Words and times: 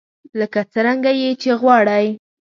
لکه 0.39 0.59
څرنګه 0.71 1.11
يې 1.21 1.31
چې 1.41 1.49
غواړئ. 1.61 2.07